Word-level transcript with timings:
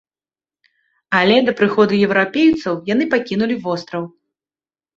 Але 1.19 1.35
да 1.49 1.53
прыходу 1.59 1.93
еўрапейцаў 2.07 2.81
яны 2.95 3.05
пакінулі 3.15 3.55
востраў. 3.69 4.03